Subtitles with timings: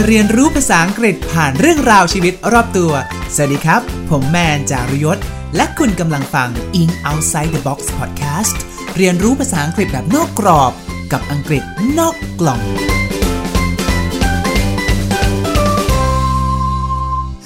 [0.00, 2.92] มาเรียนรู้ภาษาอังกฤษผ่านเรื่องราวชีวิตรอบตัว
[3.34, 5.18] สวัสดีครับ ผมแมนจารุยศ
[5.56, 6.48] และคุณกำลังฟัง
[6.80, 8.56] In Outside the Box Podcast
[8.96, 10.72] เรียนรู้ภาษาอังกฤษแบบนอกกรอบ
[11.12, 11.62] กับอังกฤษ
[11.98, 12.60] นอกกล่อง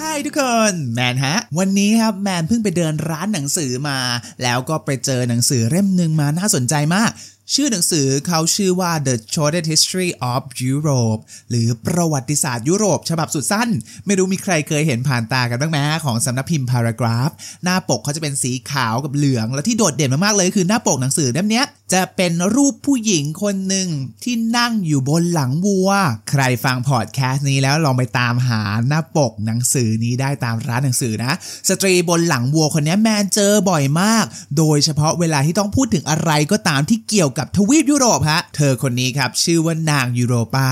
[0.00, 3.98] Hi ทุกคน แมนฮะ วันนี้ครับแมนเพิ่งไปเดินร้านหนังสือมา
[4.42, 7.10] แล้วก็ไปเจอหนังสือเล่มหนึ่งมาน่าสนใจมาก
[7.56, 10.42] ชื่อหนังสือเขาชื่อว่า The Shortest History of
[10.72, 13.68] Europe หรือประวัติศาสตร์ยุโรป ฉบับสุดสั้น
[14.06, 17.32] ไม่รู้มีใครเคยเห็นผ่านตากันบ้างไหมของสำนักพิมพ์ Paragraph
[17.64, 23.88] หน้าปกเขาจะเป็นสีขาวกับเหลือง และที่โดดเด่นมากๆเลยคือหน้าปกหนังสือเล่มเนี้ย จะเป็นรูปผู้หญิงคนหนึ่ง
[24.24, 25.90] ที่นั่งอยู่บนหลังวัว
[26.30, 31.32] ใครฟังพอดแคสต์นี้แล้วลองไปตามหาหน้าปกหนังสือนี้ได้ตามร้านหนังสือนะ
[31.68, 34.24] สตรีบนหลังวัวคนนี้แมนเจอบ่อยมาก
[34.58, 40.68] โดยเฉพาะเวลาที่ต้องพูดถึงอะไรก็ตามที่เกี่ยวกับทวีปยุโรปฮะ เธอคนนี้ครับชื่อว่านางยูโรปา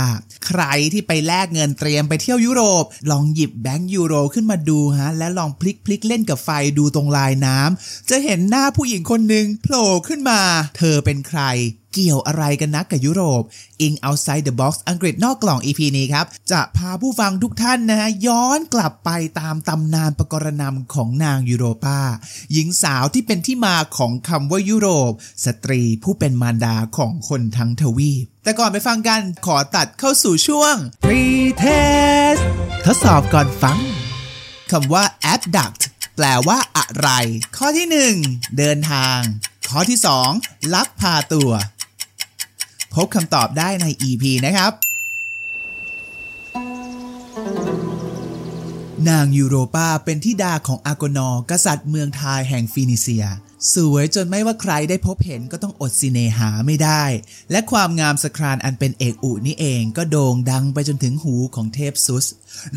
[0.47, 10.41] ใครที่ไปแลกเงินเตรียมไปเที่ยวยุโรป ลองหยิบแบงก์ยูโรขึ้นมาดูฮะและลองพลิกพลิกเล่นกับไฟดูตรงลายน้ำจะเห็นหน้าผู้หญิงคนหนึ่งโผล่ขึ้นมา
[10.79, 11.45] เธอเป็นเป็นใคร
[11.95, 13.43] เกี่ยวอะไรกันนักกับยุโรป
[13.87, 22.01] In Outside the Box อังกฤษนอกกล่อง EP นี้ครับ จะพาผู้ฟังทุกท่านนะฮะย้อนกลับไปตามตำนานประกรณำของนางยูโรปา
[22.53, 25.13] หญิงสาวที่เป็นที่มาของคำว่ายุโรป
[25.45, 32.43] สตรีผู้เป็นมารดาของคนทั้งทวีป แต่ก่อนไปฟังกันขอตัดเข้าสู่ช่วง Pre-test
[32.85, 33.79] ทดสอบก่อนฟัง
[34.71, 35.83] คำว่า abduct
[36.17, 37.09] แปลว่าอะไร
[37.57, 37.87] ข้อที่
[38.23, 39.21] 1 เดินทาง
[39.75, 40.01] ข้อที่
[40.37, 41.51] 2 ลักพาตัว
[42.95, 44.73] พบคำตอบได้ใน EP นะครับ
[49.09, 53.25] นางยูโรปาเป็นทิดาของอากนอกษัตริย์เมืองทายแห่งฟินิเซีย
[53.75, 57.05] สวยจนไม่ว่าใครได้พบเห็นก็ต้องอดสิเนหาไม่ได้
[57.51, 62.27] และความงามสครานอันเป็นเอกอุนี่เองก็โด่งดังไปจนถึงหูของเทพซุส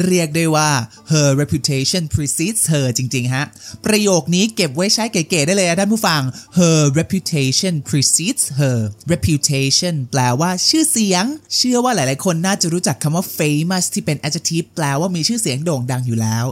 [0.06, 0.70] เรียกได้ว่า
[1.12, 3.46] her reputation precedes her จริงๆ ฮะ
[3.86, 6.22] ประโยคนี้เก็บไว้ใช้เก๋ๆได้เลยนะท่านผู้ฟัง
[6.60, 8.78] her reputation precedes her
[9.12, 16.46] reputation แปลว่าชื่อเสียง เชื่อว่าหลายๆ คนน่าจะรู้จักคำว่า famous ที่เป็น adjective แปลว่ามีชื่อเสียงโด่งดังอยู่แล้ว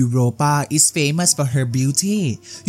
[0.00, 2.18] Europa is famous for her beauty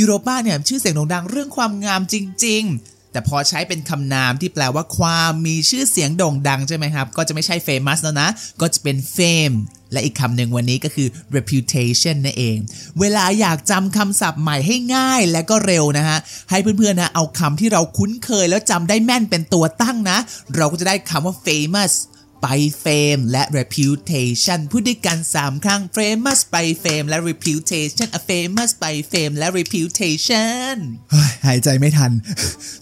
[0.01, 8.29] Europa เนี่ยชื่อเสียงด่งดังเรื่องความงามจริง ๆ แต่พอใช้เป็นคำนามที่แปลว่าความมีชื่อเสียงโด่งดังใช่ไหมครับ ก็จะไม่ใช่ famous แล้วนะ
[8.62, 9.56] ก็จะเป็น fame
[9.91, 12.57] และอีกคำหนึ่งวันนี้ก็คือ reputation นั่นเอง
[13.00, 16.17] เวลาอยากจำคำศัพท์ใหม่ให้ง่ายและก็เร็วนะฮะ
[16.50, 20.17] ให้เพื่อนๆนะเอาคำที่เราคุ้นเคยแล้วจำได้แม่นเป็นตัวตั้งนะ
[20.56, 21.94] เราก็จะได้คำว่า famous
[22.41, 22.47] ไป
[22.84, 29.34] fame และ reputation พูดด้วยกัน 3 ครั้ง famous ไป fame และ reputation a famous ไป fame
[29.38, 30.75] และ reputation
[31.12, 32.12] เฮ้ยหายใจไม่ทัน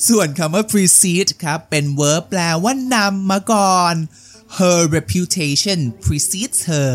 [0.08, 3.96] ส่วนคำว่า precede ครับ เป็น verb แปลว่านำมาก่อน
[4.58, 6.92] her reputation precedes her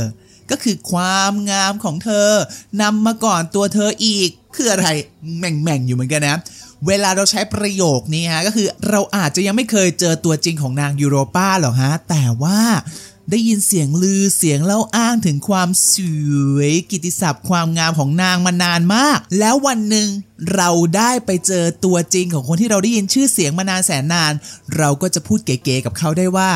[0.50, 2.30] ก็คือความงามของเธอ
[2.82, 4.88] นำมาก่อนตัวเธออีก คืออะไร
[5.38, 6.36] แม่งๆอยู่เหมือนกันนะ
[6.86, 12.60] เวลาเราใช้ประโยคนี้ฮะก็คือเราอาจจะยังไม่เคยเจอตัวจริงของนางยูโรปาหรอกฮะ แต่ว่า
[13.30, 15.94] ได้ยินเสียงลือเสียงเล่าอ้างถึงความส
[16.56, 20.08] วย กิตติศัพท์ความงามของนางมานานมาก แล้ววันหนึ่ง
[20.56, 24.32] เราได้ไปเจอตัวจริงของคนที่เราได้ยินชื่อเสียงมานานแสนนาน
[24.76, 26.50] เราก็จะพูดเก๋ๆกับเขาได้ว่า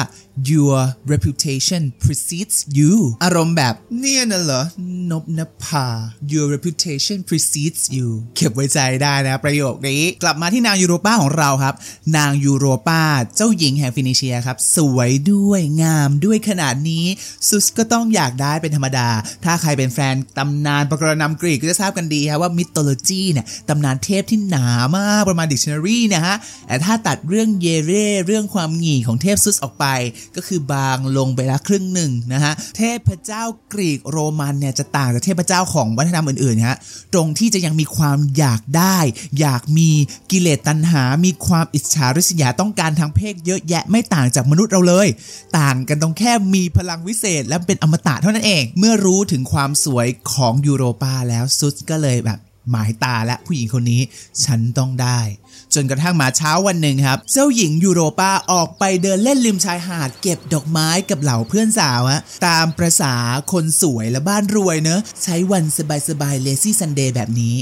[0.50, 0.78] your
[1.12, 2.93] reputation precedes you
[3.25, 4.62] อารมณ์แบบเนี่ยน่ะเหรอ
[5.11, 5.87] นบนภา
[6.33, 11.75] your reputation precedes you เก็บไว้ใจได้นะประโยคนี้ กลับมาที่นางยูโรปาของเราครับ
[12.16, 13.03] นางยูโรปา
[13.37, 17.05] เจ้าหญิงแห่งฟินิเชียครับ สวยด้วยงามด้วยขนาดนี้
[17.49, 19.09] ซุสก็ต้องอยากได้เป็นธรรมดา
[19.45, 26.37] ถ้าใครเป็นแฟนตำนานปกรณัมกรีกก็จะทราบกันดีครับว่า mythology เนี่ยตำนานเทพที่หนามากประมาณดิกชันนารีนะฮะ
[26.67, 29.87] แต่ถ้าตัดเรื่องเยเร่เรื่องความหงี่ของเทพซุสออกไป
[30.37, 33.43] ก็คือบางลงไปละครึ่งหนึ่งนะฮะเทพเจ้า
[33.73, 36.77] กรีกโรมันเนี่ยจะต่างจากเทพเจ้าของวัฒนธรรมอื่นๆฮะ
[37.15, 38.99] ตรงที่จะยังมีความอยากได้
[39.41, 39.91] อยากมี
[40.31, 45.09] กิเลสตัณหา มีความอิจฉาริษยาต้องการทางเพศเยอะแยะไม่ต่างจากมนุษย์เราเลย
[45.59, 52.39] ต่างกันตรงแค่มีพลังวิเศษและเป็นอมตะเท่านั้นเอง เมื่อรู้ถึงความสวยของยูโรปาแล้วซุสก็เลยแบบ
[52.70, 54.03] หมายตาและผู้หญิงคนนี้
[54.44, 55.20] ฉันต้องได้
[55.74, 63.15] จนกระทั่งมาเช้าวันหนึ่งครับ เจ้าหญิงยูโรปาออกไปเดินเล่นริมชายหาดเก็บดอกไม้กับเหล่าเพื่อนสาวอะตามประษา
[63.53, 65.65] คนสวยและบ้านรวยเนอะใช้วัน
[66.09, 67.54] สบายๆ lazy Sunday แบบนี้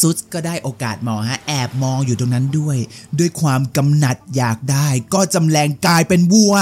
[0.00, 2.76] ซุสก็ได้โอกาสเหมาะฮะแอบมองอยู่ตรงนั้นด้วย
[3.18, 6.54] ด้วยความกำหนัดอยากได้ ก็จำแลงกายเป็นวัว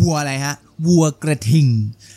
[0.00, 0.56] วัวอะไรฮะ
[0.86, 1.68] วัวกระทิง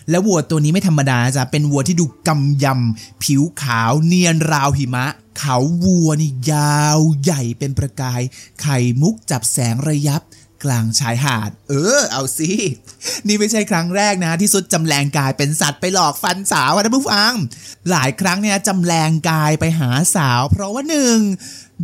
[0.09, 5.05] และวัวตัวนี้ไม่ธรรมดาจ้ะเป็นวัวที่ดูกำยำ ผิวขาวเนียนราวหิมะ
[5.39, 8.21] เขาวัวนี่ยาวใหญ่เป็นประกาย
[8.61, 10.21] ไข่มุกจับแสงระยับ
[10.63, 12.51] กลางชายหาด เออ เอาสิ
[13.27, 17.33] นี่ไม่ใช่ครั้งแรกนะ ที่ซุดจำแรงกายเป็นสัตว์ไปหลอกฟันสาวนะผู้ฟัง
[17.91, 21.19] หลายครั้งเนี่ยจำแรงกายไปหาสาว เพราะว่าหนึ่ง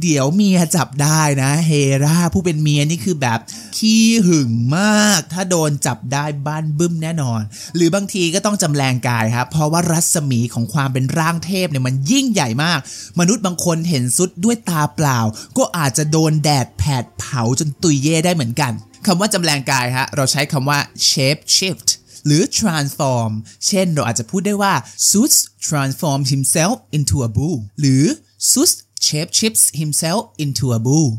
[0.02, 1.72] เดี๋ยวเมียจับได้นะเฮ
[2.04, 3.40] ราผู้เป็นเมียนี่คือแบบ
[3.78, 7.42] ขี้หึงมาก ถ้าโดนจับได้บ้านบึ้มแน่นอน
[7.76, 12.80] หรือบางทีก็ต้องจำแรงกายครับเพราะว่ารัศมีของความเป็นร่างเทพเนี่ยมันยิ่งใหญ่มาก
[13.20, 15.20] มนุษย์บางคนเห็นซุดด้วยตาเปล่า
[15.58, 18.72] ก็อาจจะโดนแดดแผดเผาจนตุยเย่ได้เหมือนกัน
[19.06, 20.80] คำว่าจำแรงกายฮะเราใช้คำว่า
[21.10, 21.90] shape shift
[22.26, 23.32] หรือ transform
[23.68, 24.74] เช่นเราอาจจะพูดได้ว่า
[25.10, 25.34] Sus
[25.68, 28.04] transformed himself into a bull หรือ
[28.52, 28.72] Sus
[29.06, 31.12] shape shifts himself into a bull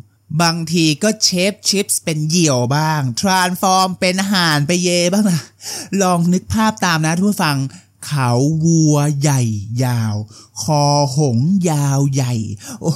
[0.42, 5.40] บางทีก็ shape shifts เป็นเหยี่ยวบ้าง transform เป็นห่านไปเยบ้างนะ
[6.02, 7.58] ลองนึกภาพตามนะทุกฟัง
[8.06, 8.30] เขา
[8.64, 9.42] วัวใหญ่
[9.84, 10.14] ยาว
[10.62, 10.84] คอ
[11.16, 11.38] หง
[11.70, 12.34] ยาวใหญ่
[12.80, 12.92] โอ้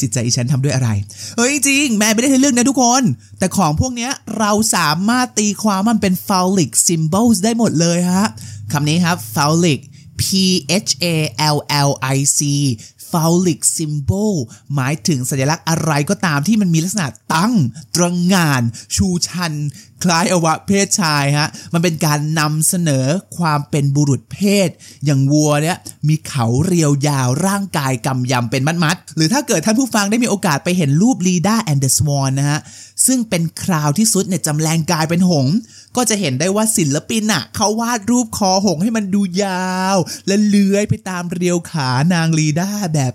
[0.00, 0.90] จิตใจอฉันทำด้วยอะไร
[1.36, 3.02] เฮ้ยจริง แม่ไม่ได้ให้เรื่องนะทุกคน
[3.38, 8.26] แต่ของพวกนี้เราสามารถตีความมันเป็น phallic symbols ได้หมดเลยฮะ
[8.72, 9.80] คำนี้ครับ phallic
[10.22, 10.24] P
[10.86, 11.16] H A
[11.54, 11.58] L
[11.88, 12.40] L I C
[13.10, 14.34] phallic symbol
[14.74, 17.54] หมายถึงสัญลักษณ์อะไรก็ตามที่มันมีลักษณะตั้ง
[17.96, 18.62] ตรงงาน
[18.94, 19.54] ชูชัน
[20.04, 23.06] คล้ายอวะเพศชายฮะ มันเป็นการนำเสนอ
[23.38, 24.68] ความเป็นบุรุษเพศ
[25.04, 25.78] อย่างวัวเนี่ย
[26.08, 32.60] มีเขาเรียวยาวร่างกายกำยำเป็นมัดมัดหรือถ้าเกิดท่านผู้ฟังได้มีโอกาสไปเห็นรูป Leda and the Swan นะฮะ
[33.06, 35.46] ซึ่งเป็นคราวที่ซุสเนี่ยจำแลงกายเป็นหงส์
[35.96, 43.12] ก็จะเห็นได้ว่าศิลปินอะเขาวาดรูปคอหงส์ให้มันดูยาว และเลื้อยไปตามเรียวขานางลีด้าแบบ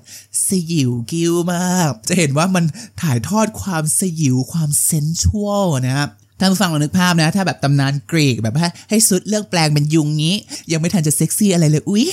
[0.47, 2.65] สยิวกิ้วมาก จะเห็นว่ามัน
[3.01, 6.09] ถ่ายทอดความสยิวความ sensual นะครับ
[6.39, 10.35] ท่านผู้ฟังลองนึกภาพนะ ถ้าแบบตำนานกรีกแบบให้ให้สุดเลือกแปลงเป็นยุงงี้
[10.71, 12.05] ยังไม่ทันจะเซ็กซี่อะไรเลย อุ๊ย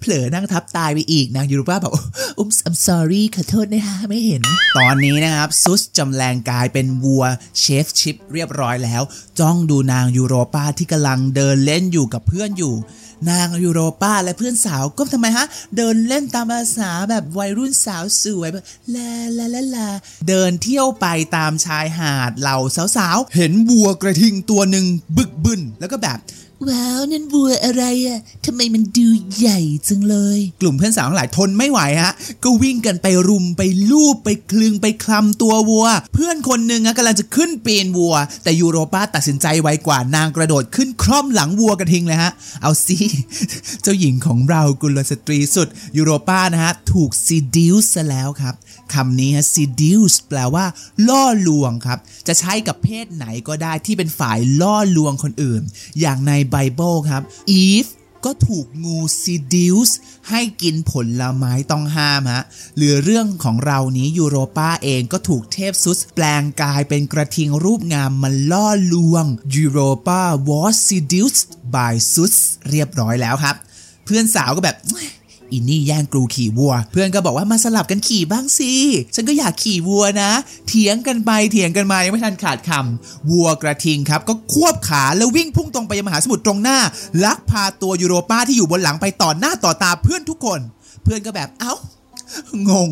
[0.00, 1.92] เผลอนั่งทับตายไปอีกนางยูโรป้าแบบ
[2.38, 4.42] อุ๊ม I'm sorry ขอโทษนะคะไม่เห็น
[4.76, 7.24] ตอนนี้นะครับซุสจำแรงกายเป็นวัว
[7.58, 9.02] เชฟชิปเรียบร้อยแล้ว
[9.38, 12.74] จ้องดูนางยูโรป้าที่กำลังเดินเล่นอยู่กับเพื่อนอยู่
[13.30, 19.88] นางยูโรป้าและเพื่อนสาวก็ทำไมฮะ เดินเล่นตามภาษาแบบวัยรุ่นสาวสวยแบบลาลาลาลา
[20.28, 21.06] เดินเที่ยวไป
[21.36, 22.58] ตามชายหาดเหล่า
[22.96, 24.86] สาวๆ เห็นวัวกระทิงตัวหนึ่ง
[25.16, 26.18] บึกบึนแล้วก็แบบ
[26.66, 29.08] ว้าวนั่นวัวอะไรอะทำไมมันดู
[29.38, 32.12] ใหญ่จังเลย กลุ่มเพื่อนสาวทั้งหลายทนไม่ไหวฮะ
[32.44, 38.14] ก็วิ่งกันไปรุมไปลูบไปคลึงไปคลำตัววัว เพื่อนคนหนึ่งอะกำลังจะขึ้นปีนวัว
[38.44, 42.32] แต่ยูโรป้าตัดสินใจไวกว่านางกระโดดขึ้นคล่อมหลังวัวกระทิงเลยฮะ
[42.62, 42.96] เอาสิ
[43.82, 48.54] เจ้าหญิงของเรากุลสตรีสุดยูโรป้านะฮะถูก seduce ซะแล้วครับ
[48.94, 50.64] คำนี้ฮะ seduce แปลว่า
[51.08, 55.62] ล่อลวงครับ จะใช้กับเพศไหนก็ได้ที่เป็นฝ่ายล่อลวงคนอื่น
[56.00, 57.22] อย่างในไบเบิลครับ
[57.62, 57.90] Eve
[58.26, 59.98] ก็ถูกงู seduce
[60.30, 62.42] ให้กินผลไม้ต้องห้ามฮะ
[62.76, 69.24] หรือเรื่องของเรานี้ยูโรป้าเองก็ถูกเทพซุสแปลงกายเป็นกระทิงรูปงามมาล่อลวง
[69.54, 72.34] ยูโรป้า was seduced by ซุส
[72.70, 73.56] เรียบร้อยแล้วครับ
[74.04, 74.76] เพื่อนสาวก็แบบ
[75.52, 78.72] อินนี่แย่งกรูขี่วัว เพื่อนก็บอกว่ามาสลับกันขี่บ้างสิ
[79.14, 80.30] ฉันก็อยากขี่วัวนะ
[80.68, 86.78] เถียงกันไปเถียงกันมายังไม่ทันขาดคำวัวกระทิงครับ ก็ควบขาแล้ววิ่งพุ่งตรงไปยังมหาสมุทรตรงหน้า
[87.24, 90.60] ลักพาตัวยูโรป้าที่อยู่บนหลังไปต่อหน้าต่อตาเพื่อนทุกคน
[91.02, 91.74] เพื่อนก็แบบเอ้า
[92.68, 92.90] งง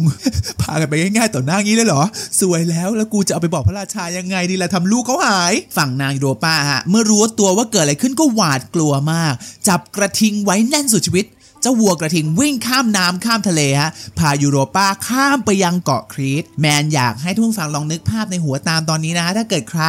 [0.61, 2.03] พากันไปง่ายๆต่อหน้างี้เลยเหรอ
[2.41, 9.33] สวยแล้วแล้วกูจะเอาไปบอกพระราชายังไงดีล่ะทำลูกเขาหาย ฝั่งนางยูโรป้าฮะ เมื่อรู้ตัวว่าเกิดอะไรขึ้นก็หวาดกลัวมาก
[9.69, 11.27] จับกระทิงไว้แน่นสุดชีวิต
[11.67, 19.83] จ้าวัวกระทิงวิ่งข้ามน้ำข้ามทะเลฮะพายูโรป้าข้ามไปยังเกาะครีตแมนอยากให้ทุกผู้ฟังลองนึกภาพในหัวตามตอนนี้นะ ถ้าเกิดใคร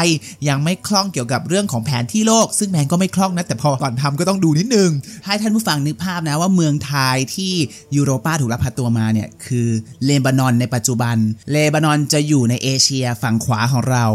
[0.47, 4.91] ยังไม่คล่องเกี่ยวกับเรื่องของแผนที่โลก ซึ่งแมนก็ไม่คล่องนะแต่พอก่อนทำก็ต้องดูนิดนึง
[5.25, 7.53] ให้ท่านผู้ฟังนึกภาพนะว่าเมืองไทยที่
[7.95, 9.67] ยูโรป้าถูกลักพาตัวมาเนี่ยคือ
[10.05, 11.15] เลบานอนในปัจจุบัน
[11.51, 14.05] เลบานอนจะอยู่ในเอเชียฝั่งขวาของเรา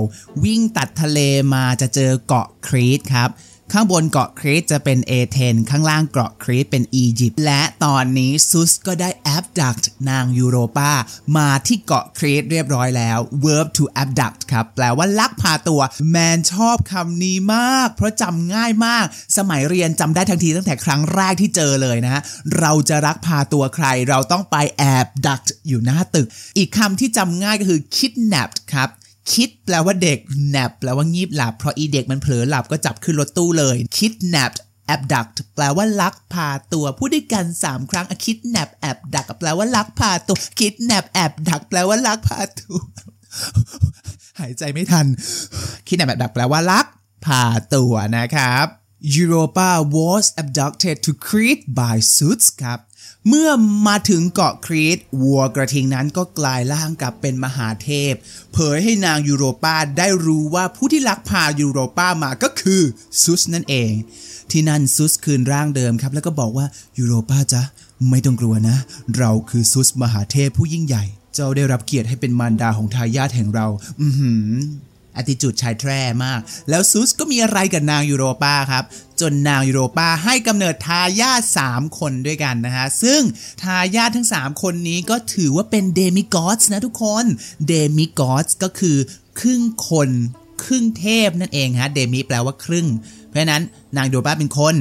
[0.44, 1.18] วิ่งตัดทะเล
[1.54, 3.30] มาจะเจอเกาะครีตครับ
[3.74, 9.76] ข้างบนเกาะครีตจะเป็นเอเธนข้างล่างเกาะครีตเป็นอียิปต์และตอนนี้ซุสก็ได้แอบดัก
[10.10, 10.92] นางยูโรปา
[11.36, 19.04] มาที่เกาะครีตเรียบร้อยแล้ว verb to abduct ครับ แปลว่าลักพาตัว แมนชอบคำนี้มาก เพราะจำง่ายมาก
[19.38, 22.22] สมัยเรียนจำได้ทันทีตั้งแต่ครั้งแรกที่เจอเลยนะ
[22.58, 26.26] เราจะรักพาตัวใคร เราต้องไปแอบดักอยู่หน้าตึก
[26.58, 28.90] อีกคำที่จำง่ายก็คือ kidnapped ครับ
[29.32, 30.18] คิดแปลว่าเด็ก
[30.54, 34.60] nap แปลว่างีบหลับ เพราะอีเด็กมันเผลอหลับก็จับขึ้นรถตู้เลย kidnapped
[34.94, 42.78] abduct แปลว่าลักพาตัวพูดด้วยกัน 3 ครั้ง kidnap abduct แปลว่าลักพาตัว kidnap abduct แปลว่าลักพาตัว
[44.40, 45.06] หายใจไม่ทัน
[45.86, 46.86] kidnap abduct แปลว่าลัก
[47.26, 47.42] พา
[47.74, 48.66] ตัวนะครับ
[49.04, 52.78] Europa was abducted to Crete by Zeus ครับ
[53.28, 53.50] เมื่อ
[53.86, 58.12] มาถึงเกาะครีตวัวกระทิงนั้นก็กลายร่างกลับเป็นมหาเทพ
[58.52, 62.82] เผยให้นางยูโรปาได้รู้ว่าผู้ที่ลักพายูโรปามาก็คือ
[63.22, 63.92] ซุสนั่นเอง
[64.50, 66.66] ที่นั่นซุสคืนร่างเดิมครับ แล้วก็บอกว่า
[66.98, 67.62] ยูโรปาจ๊ะ
[68.10, 68.76] ไม่ต้องกลัวนะ
[69.18, 71.04] เราคือซุสมหาเทพผู้ยิ่งใหญ่
[71.34, 73.66] เจ้าได้รับเกียรติให้เป็นมารดาของทายาทแห่งเรา
[74.00, 74.52] อือหือ
[75.16, 76.40] อติจูดชายแท้มาก
[76.70, 78.84] แล้วซูสก็มีอะไรกับนางยูโรปาครับ
[79.20, 83.20] จนนางยูโรปาให้กำเนิดทายาท3คนด้วยกันนะฮะ ซึ่ง
[83.62, 87.24] ทายาททั้ง 3 คนนี้ก็ถือว่าเป็น demigod นะทุกคน
[87.66, 88.96] demigod ก็คือ
[89.40, 90.10] ครึ่งคน
[90.64, 92.86] ครึ่งเทพนั่นเองฮะ demi แปลว่าครึ่ง
[93.28, 93.62] เพราะฉะนั้น
[93.96, 94.74] นางยูโรปาเป็นคน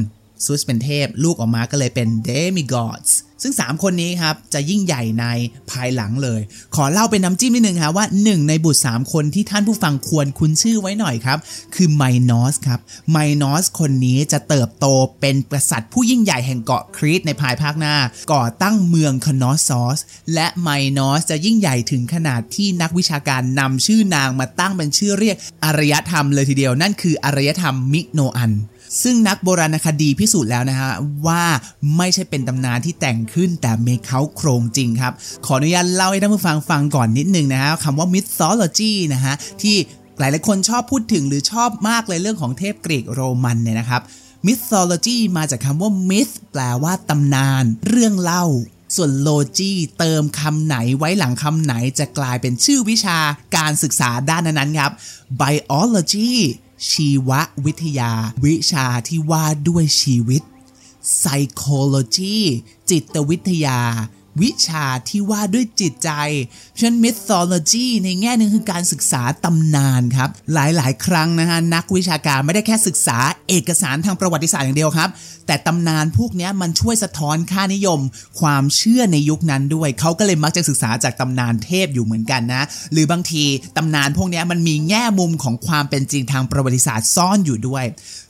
[0.45, 3.09] ซุสเป็นเทพ ลูกออกมาก็เลยเป็น demigod
[3.43, 5.25] ซึ่ง 3 คนนี้ครับ จะยิ่งใหญ่ใน
[5.71, 6.41] ภายหลังเลย
[6.75, 11.37] ขอเล่าเป็นน้ำจิ้มนิดนึงครับว่า 1 ในบุตร 3 คนที่ท่านผู้ฟังควรคุ้นชื่อไว้หน่อยครับ
[11.75, 12.79] คือไมนอสครับ
[13.11, 14.85] ไมนอสคนนี้จะเติบโต
[15.21, 17.95] เป็นกษัตริย์ผู้ยิ่งใหญ่แห่งเกาะครีตในภายภาคหน้า
[18.33, 19.99] ก่อตั้งเมืองคานอสซอส
[20.33, 28.53] และไมนอสจะยิ่งใหญ่ถึงขนาดที่นักวิชาการนำชื่อนางมาตั้งเป็นชื่อเรียกอารยธรรมเลยทีเดียวนั่นคืออารยธรรมมิโนอัน
[29.03, 30.91] ซึ่งนักโบราณคดีพิสูจน์แล้วนะฮะ
[31.27, 31.43] ว่า
[31.97, 35.13] ไม่ใช่เป็นตำนานที่แต่งขึ้นแต่เมีเขาโครงจริงครับ
[35.45, 39.75] ขออนุญาตเล่าให้ท่านผู้ฟังฟังก่อนนิดนึงนะฮะคำว่า mythology นะฮะที่
[40.19, 44.01] หลายๆคนชอบพูดถึงหรือชอบมากเลยเรื่องของเทพกรีกโรมันเนี่ยนะครับ
[44.47, 48.45] mythology มาจากคำว่า myth แปลว่าตำนาน เรื่องเล่า
[48.95, 53.19] ส่วน logy เติมคำไหนไว้หลังคำไหนจะกลายเป็นชื่อวิชา
[53.55, 54.91] การศึกษาด้านนั้นๆครับ
[55.41, 56.31] biology
[56.89, 57.29] ชีว
[57.65, 58.11] วิทยา
[58.45, 60.41] วิชาที่ว่าด้วยชีวิต
[61.19, 62.39] psychology
[62.89, 63.79] จิตวิทยา
[64.41, 66.09] วิชาที่ว่าด้วยจิตใจ
[66.69, 73.17] เพราะฉะนั้น mythology ในแง่หนึ่งคือการศึกษาตำนานครับ หลายๆ ครั้งนะฮะนักวิชาการไม่ได้แค่ศึกษา
[73.49, 75.09] เอกสารทางประวัติศาสตร์อย่างเดียวครับ
[75.47, 77.99] แต่ตำนานพวกนี้มันช่วยสะท้อนค่านิยม
[78.39, 83.43] ความเชื่อในยุคนั้นด้วย เขาก็เลยมักจะศึกษาจากตำนานเทพอยู่เหมือนกันนะ หรือบางที
[83.77, 87.85] ตำนานพวกนี้มันมีแง่มุมของความเป็นจริงทางประวัติศาสตร์ซ่อนอยู่ด้วย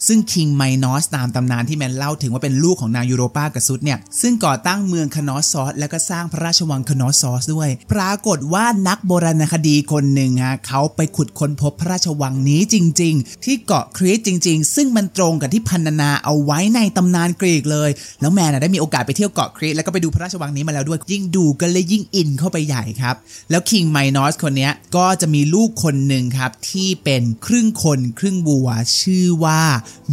[0.08, 17.90] ซึ่งคิงไมนอสตามตำนานที่แมนเล่าถึงว่าเป็นลูกของนางยูโรปากับซุดเนี่ยซึ่งก่อตั้งเมืองคานอสซอสแล้วก็สร้างพระราชวังคานอสซอสด้วย ปรากฏว่านักโบราณคดีคนหนึ่งฮะเขาไปขุดค้นพบพระราชวังนี้จริง ๆ ที่เกาะครีตจริง ๆ ซึ่งมันตรงกับที่พรรณนาเอาไว้ในตำนานกรีกเลย
[18.22, 23.16] แล้วแมนได้มีโอกาสไปเที่ยวเกาะครีตแล้วก็ไปดูพระราชวังนี้มาแล้วด้วย ยิ่งดูก็เลยยิ่งอินเข้าไปใหญ่ครับ
[23.50, 28.68] แล้ว King Minos คนนี้ก็จะมีลูกคนหนึ่งครับที่เป็นครึ่งคนครึ่งวัว
[29.00, 29.62] ชื่อว่า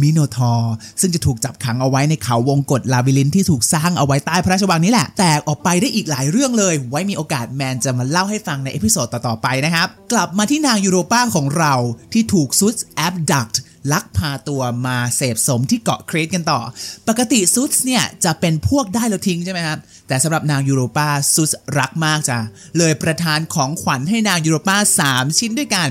[0.01, 11.73] มิโนทอร์ซึ่งจะถูกจับขังเอาไว้ในเขาวงกต labyrinth ที่ถูกสร้างเอาไว้ใต้พระราชวังนี้แหละ แตกออกไปไปได้อีกหลายเรื่องเลย ไว้มีโอกาสแมนจะมาเล่าให้ฟังใน episode ต่อ ๆ ไปนะครับ กลับมาที่นางยูโรป้าของเรา
[12.13, 13.49] ที่ถูกซุสแอบดัก
[13.91, 16.61] ลักพาตัวมาเสพสมที่เกาะครีตกันต่อ
[17.07, 22.39] ปกติซุสเนี่ยจะเป็นพวกได้แล้วทิ้งใช่ไหมครับ แต่สำหรับนางยูโรป้าซุสรักมากจ้ะ
[22.77, 25.89] เลยประทานของขวัญให้นางยูโรป้า3 ชิ้นด้วยกัน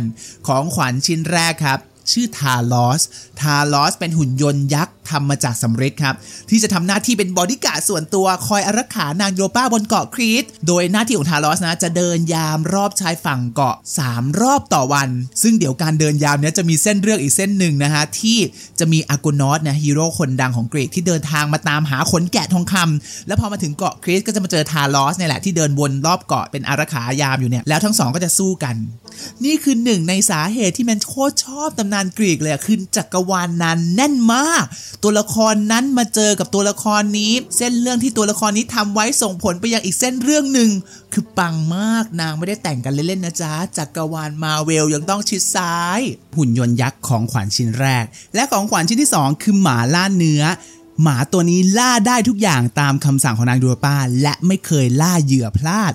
[0.48, 1.78] ของขวัญชิ้นแรกครับ
[2.12, 3.02] ชื่อทาลอส
[3.40, 6.14] ทาลอสเป็นหุ่นยนต์ยักษ์ทำมาจากสำริดครับ
[6.50, 13.76] ที่จะทำหน้าที่เป็นบอดี้การ์ดส่วนตัวคอยอารักขานางยูโรป้าบนเกาะครีต โดยหน้าที่ของทาลอสนะจะเดินยามรอบชายฝั่งเกาะ
[14.08, 15.08] 3 รอบต่อวัน
[15.42, 18.38] ซึ่งเดี๋ยวการเดินยามเนี้ยจะมีเส้นเรื่องอีกเส้นหนึ่งนะฮะที่
[18.78, 28.76] จะมีอากูนอสนะฮีโร่คนดังของกรีกที่เดินทางมาตามหาขนแกะทองคำแล้วพอมาถึงเกาะครีตก็จะมาเจอทาลอสเนี่ยแหละที่เดินวนรอบเกาะเป็นอารักขายามอยู่เนี่ยแล้วทั้งสองก็จะสู้กัน
[29.44, 34.64] นี่คือหนึ่งในสาเหตุที่แมนโคตรชอบตำนานกรีกเลยคือจักรวาลนนั้นแน่นมาก
[35.02, 40.70] ตัวละครนั้นมาเจอกับตัวละครนี้ เส้นเรื่องที่ตัวละครนี้ทำไว้ส่งผลไปยังอีกเส้นเรื่องหนึ่ง
[41.12, 46.00] คือปังมากนางไม่ได้แต่งกันเล่นๆนะจ๊ะจักรวาลมาเวลยังต้องชิดซ้าย
[46.36, 50.42] หุ่นยนต์ยักษ์ของขวัญชิ้นแรก และของขวัญชิ้นที่สองคือหมาล่าเนื้อ
[51.02, 55.92] หมาตัวนี้ล่าได้ทุกอย่างตามคำสั่งของนางดูป้า และไม่เคยล่าเหยื่อพลาด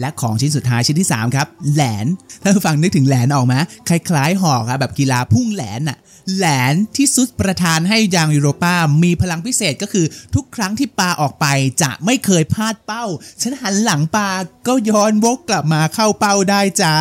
[0.00, 2.06] และของชิ้นสุดท้ายชิ้นที่ 3 ครับ แหลน
[2.42, 3.54] ถ้าฟังนึกถึงแหลนออกไหม
[3.88, 5.98] คล้ายๆหอกครับแบบกีฬาพุ่งแหลนน่ะ
[6.36, 11.46] แหลนที่ซุดประทานให้ยางยูโรปามีพลังพิเศษก็คือทุกครั้งที่ปาออกไป
[11.82, 13.04] จะไม่เคยพลาดเป้า
[13.42, 14.30] ฉันหันหลังปา
[14.66, 16.94] ก็ย้อนวกกลับมาเข้าเป้าได้จ้า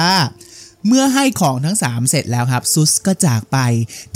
[0.88, 3.58] เมื่อให้ของทั้ง 3 เสร็จแล้วครับ ซุสก็จากไป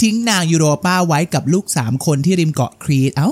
[0.02, 3.30] ทิ้งนางยูโรปาไว้กับลูก 3 คนที่ริมเกาะครีตเอ้า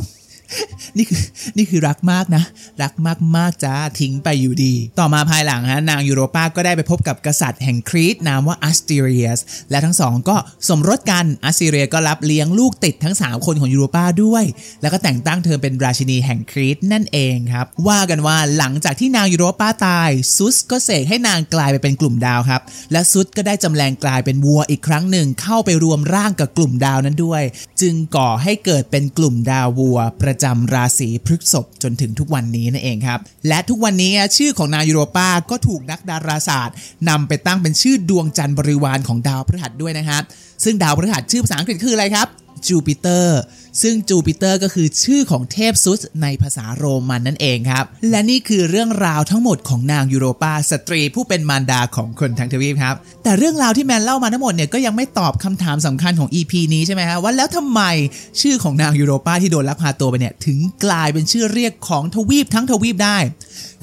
[0.98, 1.22] นี่คือ
[1.58, 2.44] นี่คือรักมากนะ
[2.82, 9.40] รักมากมากจ้าทิ้งไปอยู่ดี ต่อมาภายหลังฮะนางยูโรปาก็ได้ไปพบกับกษัตริย์แห่งครีตนามว่าอัสเตเรียส
[9.72, 10.36] และทั้งสองก็
[10.70, 14.44] สมรสกันอัสเตเรียสก็รับเลี้ยงลูกติดทั้ง 3 คนของยูโรปาด้วย
[14.82, 27.44] แล้วก็แต่งตั้งเธอเป็นราชินีแห่งครีตนั่นเองครับ ว่ากันว่าหลังจากที่นางยูโรปาตายซุสก็เสกให้นางกลายไปเป็นกลุ่มดาวครับ และซุสก็ได้จำแรงกลายเป็นวัวอีกครั้งหนึ่งเข้าไปรวมร่างกับกลุ่มดาวนั้นด้วย
[27.82, 36.76] จึงก่อให้เกิดเป็นกลุ่มดาววัวประจำราศีพฤษภจนถึงทุกวันนี้นั่นเองครับ และทุกวันนี้ชื่อของนางยูโรปาก็ถูกนักดาราศาสตร์
[37.10, 40.24] นำไปตั้งเป็นชื่อดวงจันทร์บริวารของดาวพฤหัสด้วยนะครับ
[40.64, 42.28] ซึ่งดาวพฤหัสชื่อภาษาอังกฤษคืออะไรครับ
[42.68, 43.40] จูปิเตอร์
[43.82, 57.82] ซึ่งจูปิเตอร์ก็คือชื่อของเทพซุสในภาษาโรมันนั่นเองครับ และนี่คือเรื่องราวทั้งหมดของนางยูโรปาสตรีผู้เป็นมารดาของคนทั้งทวีปครับ แต่เรื่องราวที่แมนเล่ามาทั้งหมดเนี่ยก็ยังไม่ตอบคำถามสำคัญของ EP นี้ใช่ไหมฮะว่าแล้วทำไม
[58.42, 63.18] ชื่อของนางยูโรปาที่โดนลักพาตัวไปเนี่ยถึงกลายเป็นชื่อเรียกของทวีปทั้งทวีปได้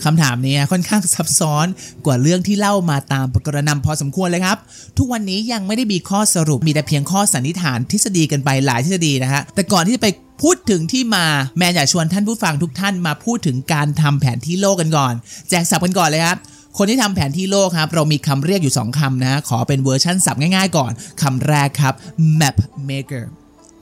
[0.05, 1.67] คำถามนี้ค่อนข้างซับซ้อน
[2.07, 4.59] กว่าเรื่องที่เล่ามาตามปกรณัมพอสมควรเลยครับ
[4.99, 10.09] ทุกวันนี้ยังไม่ได้มีข้อสรุปมีแต่เพียงข้อสันนิษฐานทฤษฎีกันไปหลายทฤษฎีนะฮะแต่ก่อน่อนที่จะไป
[10.43, 11.27] พูดถึงที่มา
[11.59, 15.15] แมนอยากชวนท่านผู้ฟังทุกท่านมาพูดถึงการทำแผนที่โลกกันก่อน
[15.51, 16.39] แจกศัพท์กันก่อนเลยครับ
[16.77, 20.93] คนที่ทำแผนที่โลกครับ เรามีคำเรียกอยู่ 2คำนะ ขอเป็นเวอร์ชั่นศัพท์ง่ายๆก่อน
[21.23, 21.95] คำแรกครับ
[22.41, 22.57] map
[22.89, 23.25] maker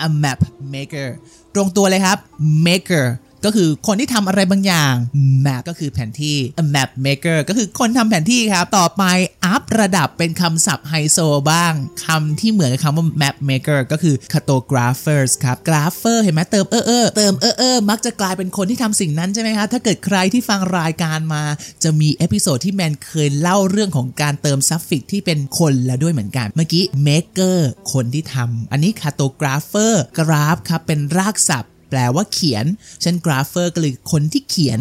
[0.07, 0.41] a map
[0.75, 1.09] maker
[1.55, 2.19] ตรงตัวเลยครับ
[2.67, 3.07] maker
[3.45, 4.95] ก็คือคนที่ทำอะไรบางอย่าง
[5.45, 9.03] map ก็คือแผนที่ a map maker ก็คือคนทำแผนที่ครับ ต่อไป
[9.45, 11.19] อัพระดับเป็นคำศัพท์ไฮโซ
[11.53, 11.73] บ้าง
[12.05, 21.43] คำที่เหมือนกับคำว่า map maker ก็คือ cartographer ครับ grapher เห็นไหมเติมเออเออเติมเออเออมักจะกลายเป็นคนที่ทำสิ่งนั้นใช่ไหมครับถ้าเกิดใครที่ฟังรายการมา
[21.83, 27.59] จะมี episode ที่แมนเคยเล่าเรื่องของการเติม suffix ที่เป็นคนแล้วด้วยเหมือนกันเมื่อกี้ maker
[27.93, 32.65] คนที่ทำอันนี้ cartographer graph ครับเป็นรากศัพท์ ลว่าเขียน
[33.03, 34.81] เช่น grapher ก็คือคนที่เขียน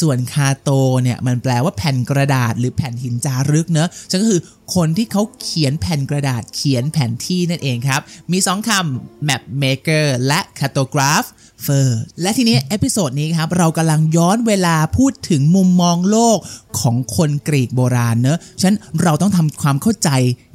[0.00, 0.70] ส่วน carto
[1.02, 4.40] เนี่ยมันแปลว่าแผ่นกระดาษ หรือแผ่นหินจารึกเนอะฉะนั้นก็คือ
[4.74, 8.00] คนที่เขาเขียนแผ่นกระดาษเขียนแผนที่นั่นเองครับ
[8.32, 11.28] มี 2คำ map maker และ cartograph
[11.64, 16.38] เฟอร์และทีนี้ episode นี้ครับเรากำลังย้อนเวลาพูดถึงมุมมองโลก
[16.80, 20.10] ของคนกรีกโบราณเนอะฉะนั้นเราต้องทำความเข้าใจ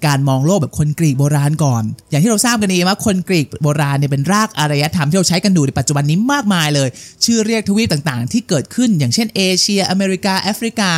[0.07, 6.89] การมองโลกแบบคนกรีกโบราณก่อน อย่างที่เราทราบกันดีว่าคนกรีกโบราณเนี่ยเป็นรากอารยธรรมที่เราใช้กันอยู่ในปัจจุบันนี้มากมายเลย
[7.25, 10.91] ชื่อเรียกทวีปต่างๆ ที่เกิดขึ้น อย่างเช่นเอเชีย อเมริกาแอฟริกา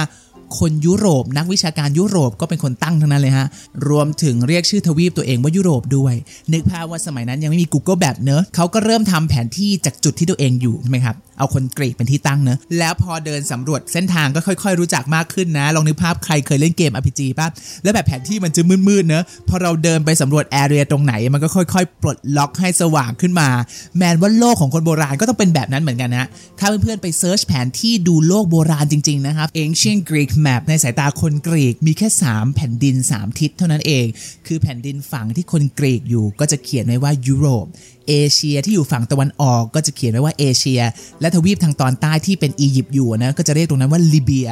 [0.59, 3.47] คนยุโรป นักวิชาการยุโรปก็เป็นคนตั้งทั้งนั้นเลยฮะ
[3.89, 6.13] รวมถึงเรียกชื่อทวีปตัวเองว่ายุโรปด้วย
[6.53, 17.47] นึกภาพว่าสมัยนั้นยังไม่มี Google แบบเนอะเขาก็เริ่มทำแผนที่จากจุดที่ตัวเองอยู่ใช่ไหมครับ เอาคนกรีกเป็นที่ตั้งเนอะแล้วพอเดินสำรวจเส้นทางก็ค่อย ๆ รู้จักมากขึ้นนะ ลองนึกภาพใครเคยเล่นเกม RPG ป่ะ
[17.83, 23.49] แล้วแบบแผนที่มันจะมืดๆเนอะพอเราเดินไปสำรวจแอเรียตรงไหน มันก็ค่อย ๆ ปลดล็อกให้สว่างขึ้นมา
[23.97, 26.25] แมนว่าโลกของคนโบราณก็ต้องเป็นแบบนั้นเหมือนกันนะ
[26.59, 34.05] ถ้าเพื่อนๆไป search แผนที่ดูโลกโบราณจริงๆนะครับ Ancient Greek Map ในสายตาคนกรีกมีแค่ 3 แผ่นดิน 3 ทิศเท่านั้นเอง
[34.47, 37.67] คือแผ่นดินฝั่งที่คนกรีกอยู่ก็จะเขียนไว้ว่ายุโรป
[38.07, 40.81] เอเชียที่อยู่ฝั่งตะวันออกก็จะเขียนไว้ว่าเอเชีย
[41.21, 44.49] และทวีปทางตอนใต้ที่เป็นอียิปต์อยู่นะก็จะเรียกตรงนั้นว่าลิเบีย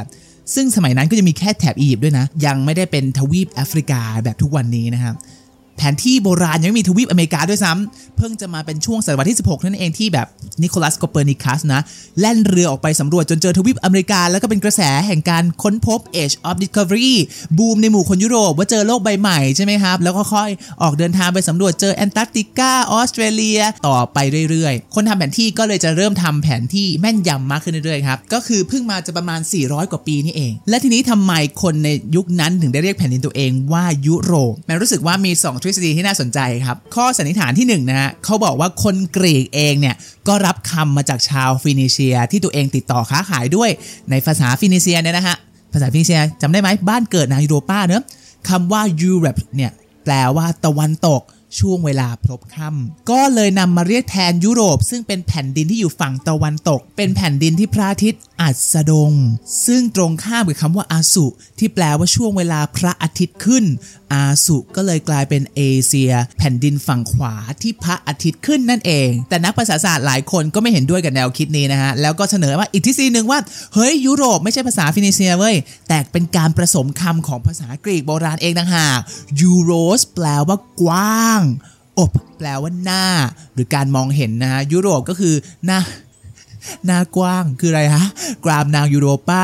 [0.55, 5.15] ซึ่งสมัยนั้นก็จะมีแค่แถบอียิปต์ด้วยนะ ยังไม่ได้เป็นทวีปแอฟริกาแบบทุกวันนี้นะครับ
[5.79, 10.27] แผนที่โบราณยังไม่มีทวีปอเมริกาด้วยซ้ำเพิ่งจะมาเป็นช่วงศตวรรษที่ 16 นั่นเองที่แบบ
[10.61, 11.81] นิโคลัสโคเปอร์นิคัสนะ
[12.19, 17.13] แล่นเรือออกไปสำรวจจนเจอทวีปอเมริกา แล้วก็เป็นกระแสแห่งการค้นพบ Age of Discovery
[17.57, 20.49] บูมในหมู่คนยุโรปว่าเจอโลกใบใหม่ใช่ไหมครับ แล้วก็ค่อย
[20.81, 24.17] ออกเดินทางไปสำรวจเจอแอนตาร์กติกาออสเตรเลียต่อไป
[24.49, 39.95] เรื่อยๆ คนทำแผนที่ก็เลยจะเริ่มทำแผนที่แม่นยำมากขึ้นเรื่อยๆครับ ก็คือเพิ่งมาจะประมาณ 400 กว่าปีนี่เอง และทีนี้ทำไมคนในยุคนั้นถึงได้เรียกแผ่นดินตัวเองว่ายุโรปแมนรู้สึกว่ามี2ทฤษฎีที่น่าสนใจครับ ข้อสันนิษฐานที่1นงนะฮะเขาบอกว่าคนกรีกเองเนี่ย
[40.27, 43.69] ก็รับคำมาจากชาวฟินิเชีย ที่ตัวเองติดต่อค้าขายด้วย
[44.09, 45.37] ในภาษาฟินิเชียเนี่ยนะฮะ
[45.73, 48.03] ภาษาฟินิเชียจำได้ไหมบ้านเกิดนางยูโรปาเนอะ
[48.49, 49.71] คำว่ายูโรปเนี่ย
[50.03, 51.21] แปลว่าตะวันตก
[51.59, 59.13] ช่วงเวลาพลบค่ำก็เลยนำมาเรียกแทนยุโรป ซึ่งเป็นแผ่นดินที่อยู่ฝั่งตะวันตก เป็นแผ่นดินที่พระอาทิตย์อัสดง
[59.65, 61.25] ซึ่งตรงข้ามกับคำว่าอาสุ
[61.59, 63.65] ที่แปลว่าช่วงเวลาพระอาทิตย์ขึ้น
[64.13, 73.39] อาสุก็เลยกลายเป็นเอเชีย แผ่นดินฝั่งขวาที่พระอาทิตย์ขึ้นนั่นเอง แต่นักภาษาศาสตร์หลายคนก็ไม่เห็นด้วยกับแนวคิดนี้นะฮะแล้วก็เสนอว่าอีกทฤษฎีหนึ่งว่า
[73.73, 75.55] เฮ้ยยุโรปไม่ใช่ภาษาฟินิเซียเว้ย
[75.89, 78.99] แต่เป็นการผสมคำของภาษากรีกโบราณเองต่างหาก
[79.41, 81.38] ยูโรสแปลว่ากว้าง
[81.99, 83.05] อบแปลว่าหน้า
[83.53, 85.79] หรือการมองเห็นนะฮะยุโรปก็คือหน้า
[86.85, 88.05] หน้ากว้างคืออะไรฮะ
[88.45, 89.43] กรามนางยูโรป้า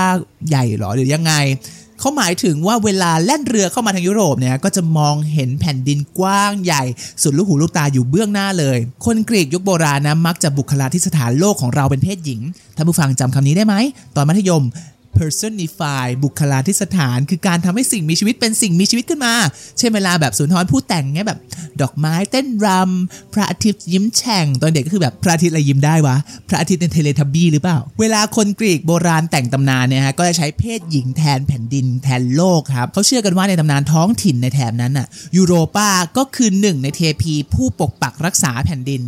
[0.50, 1.34] ใหญ่หรอหรือยังไง
[2.00, 6.84] เขาหมายถึงว่าเวลาแล่นเรือเข้ามาทางยุโรปเนี่ยก็จะมองเห็นแผ่นดินกว้างใหญ่
[7.24, 12.42] สุดลูกหูลูกตาอยู่เบื้องหน้าเลย คนกรีกยุคโบราณนะมักจะบุคลาธิสถานโลกของเราเป็นเพศหญิง
[12.76, 13.76] ท่านผู้ฟังจำคำนี้ได้ไหม
[14.16, 14.64] ตอนมัธยม
[15.20, 19.34] personify บุคลาธิสถานคือการทำให้สิ่งมีชีวิตเป็นสิ่งมีชีวิตขึ้นมา
[19.78, 21.40] เช่นเวลาแบบสุนทรผู้แต่งเงี้ยแบบ
[21.82, 26.16] ดอกไม้เต้นรำพระอาทิตย์ยิ้มแฉ่ง ตอนเด็กก็คือแบบพระอาทิตย์อะไรยิ้มได้วะ
[26.50, 39.02] พระอาทิตย์ในเทเลทับบี้หรือเปล่า เวลาคนกรีกโบราณแต่งตำนานเนี่ยฮะก็จะใช้เพศหญิงแทนแผ่นดินแทนโลกครับเขาเชื่อกันว่าในตำนานท้องถิ่นในแถบนั้นน่ะยูโรปาก็คือหนึ่งในเทพีผู้ปกปักรักษาแผ่นดิน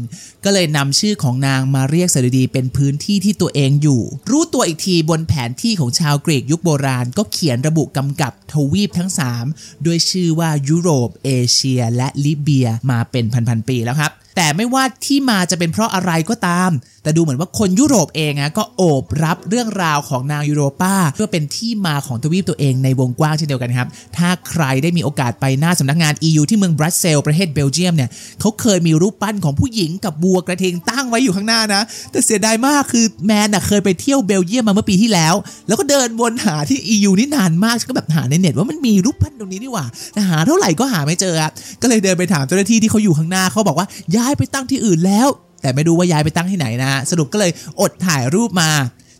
[0.46, 9.12] ก็เลยนำชื่อของนางมาเรียกสดุดีเป็นพื้นที่ที่ตัวเองอยู่ รู้ตัวอีกทีบนแผนที่ของชาวกรีกยุคโบราณก็เขียนระบุกำกับทวีปทั้ง
[9.50, 16.72] 3 ด้วยชื่อว่ายุโรป เอเชีย และลิเบียมาเป็นพันๆปีแล้วครับ แต่ไม่ว่าที่มาจะเป็นเพราะอะไรก็ตาม
[17.04, 35.36] แต่ดูเหมือนว่าคนยุโรปเองนะก็โอบรับเรื่องราวของนางยูโรป้า เพื่อเป็นที่มาของทวีปตัวเองในวงกว้างเช่นเดียวกันครับ ถ้าใครได้มีโอกาสไปหน้าสำนักงาน EU ที่เมืองบรัสเซลประเทศเบลเยียมเนี่ยเขาเคยมีรูปปั้นของผู้หญิงกับบัวกระเทงตั้งไว้อยู่ข้างหน้านะ แต่เสียดายมากคือแมนน่ะเคยไปเที่ยวเบลเยียมมาเมื่อปีที่แล้ว
[35.68, 41.36] แล้วก็เดินวนหาที่ EU นี่นานมากก็แบบหาในเน็ตว่ามันมีรูปปั้นตรงนี้นี่หว่าแต่หาเท่าไหร่ก็หาไม่เจอ
[41.82, 43.88] ก็เลยเดินไปถามเจ้าหน้าที่ที่เขาอยู่ข้างหน้าเขาบอกว่า
[44.28, 45.28] ย้ายไปตั้งที่อื่นแล้ว
[45.62, 48.70] แต่ไม่รู้ว่าย้ายไปตั้งที่ไหนนะฮะสรุปก็เลยอดถ่ายรูปมา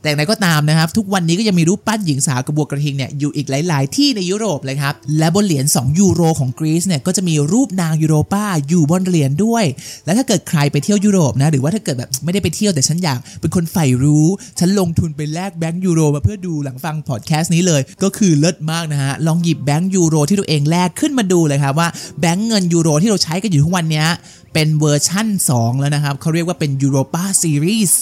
[0.02, 9.66] แต่อย่างไรก็ตามนะครับ ทุกวันนี้ก็ยังมีรูปปั้นหญิงสาวกระบวกระทิงเนี่ยอยู่อีกหลาย ๆ ที่ในยุโรปเลยครับ และบนเหรียญ2ยูโรของกรีซเนี่ยก็จะมีรูปนางยูโรป้าอยู่บนเหรียญด้วย
[10.06, 14.26] และถ้าเกิดใครไปเที่ยวยุโรปนะหรือว่าถ้าเกิดแบบไม่ได้ไปเที่ยวแต่ฉันอยากเป็นคนใฝ่รู้
[14.60, 21.88] ฉันลงทุนไปแลกแบงก์ยูโรมาเพื่อดูหลังฟังพอดแคสต์นี้เลย ก็คือเลิศมากนะฮะลองหยิบแบงก์ยูโรที่ตัวเองแลกขึ้นมาดูเลยครับว่า
[22.20, 24.06] แบงก์เงินยูโรที่เราใช้กันอยู่ทุกวันนี้
[24.54, 27.94] เป็นเวอร์ชั่น 2 แล้วนะครับเขาเรียกว่าเป็น Europa Series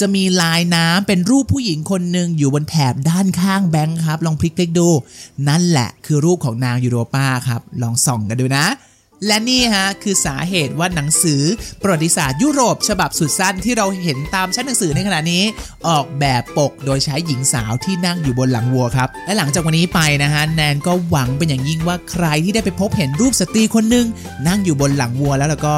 [0.00, 4.88] จะมีลายน้ำเป็นรูปผู้หญิงคนหนึ่งอยู่บนแถบด้านข้างแบงค์ครับ ลองพลิกๆดู
[5.48, 8.66] นั่นแหละคือรูปของนางยูโรปาครับ ลองส่องกันดูนะ
[9.26, 11.42] และนี่ฮะคือสาเหตุว่าหนังสือ
[11.82, 15.42] ประวัติศาสตร์ยุโรป ฉบับสุดสั้นที่เราเห็นตามชั้นหนังสือในขณะนี้
[15.88, 24.06] ออกแบบปกโดยใช้หญิงสาวที่นั่งอยู่บนหลังวัวครับ และหลังจากวันนี้ไปนะฮะแนนก็หวังเป็นอย่างยิ่งว่าใครที่ได้ไปพบเห็นรูปสตรีคนหนึ่ง
[24.48, 25.74] นั่งอยู่บนหลังวัวแล้วแล้วก็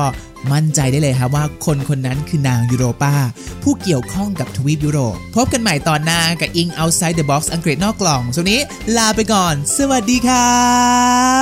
[0.53, 3.15] มั่นใจได้เลยครับว่าคนคนนั้นคือนางยูโรปา
[3.63, 8.61] ผู้เกี่ยวข้องกับทวีปยุโรป พบกันใหม่ตอนหน้ากับ Ing Outside the Box อังกฤษนอกกล่องช่วงนี้
[8.97, 10.61] ลาไปก่อน สวัสดีครั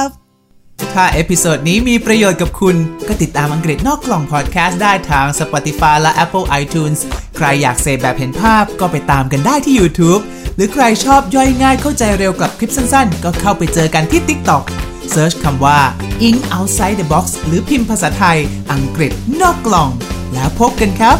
[0.04, 2.76] ถ้า episode นี้มีประโยชน์กับคุณ
[3.08, 6.98] ก็ติดตามอังกฤษนอกกล่องพอดแคสต์ได้ทาง Spotify และ Apple iTunes
[7.36, 10.22] ใครอยากเสพแบบเห็นภาพก็ไปตามกันได้ที่ YouTube
[10.56, 14.64] หรือใครชอบย่อยง่ายเข้าใจเร็วกับคลิปสั้นๆ ก็เข้าไปเจอกันที่ TikTok
[15.10, 15.78] search คำว่า
[16.28, 18.38] English Outside the Box หรือพิมพ์ภาษาไทย
[18.72, 19.90] อังกฤษนอกกล่อง
[20.32, 21.16] แล้วพบกันครับ